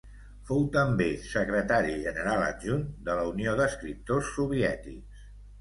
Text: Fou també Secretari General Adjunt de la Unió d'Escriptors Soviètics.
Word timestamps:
Fou 0.45 0.63
també 0.77 1.09
Secretari 1.25 1.93
General 2.07 2.47
Adjunt 2.47 2.83
de 3.11 3.19
la 3.21 3.29
Unió 3.35 3.57
d'Escriptors 3.61 4.35
Soviètics. 4.39 5.31